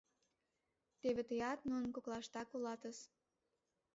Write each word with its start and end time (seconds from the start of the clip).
Теве 0.99 1.21
тыят 1.29 1.59
нунын 1.69 1.89
коклаштак 1.95 2.47
улатыс. 2.57 2.97